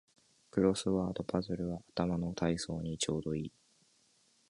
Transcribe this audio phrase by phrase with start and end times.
[0.49, 3.51] クロスワードパズルは頭の体操にちょうどいい